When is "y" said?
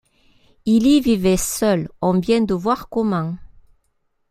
0.87-0.99